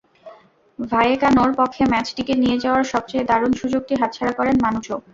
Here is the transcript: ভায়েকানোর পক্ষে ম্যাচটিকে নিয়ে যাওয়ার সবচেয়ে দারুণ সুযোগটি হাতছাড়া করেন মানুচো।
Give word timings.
ভায়েকানোর 0.79 1.51
পক্ষে 1.59 1.83
ম্যাচটিকে 1.91 2.33
নিয়ে 2.41 2.57
যাওয়ার 2.63 2.85
সবচেয়ে 2.93 3.27
দারুণ 3.29 3.51
সুযোগটি 3.61 3.93
হাতছাড়া 4.01 4.33
করেন 4.39 4.55
মানুচো। 4.65 4.95